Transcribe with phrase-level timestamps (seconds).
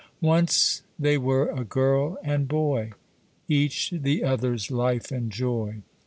[0.19, 2.91] Once they were a girl and boy,
[3.47, 5.83] Each the other's life and joy.